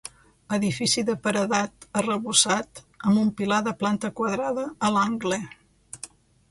[0.55, 5.43] Edifici de paredat, arrebossat, amb un pilar de planta quadrada a l'angle.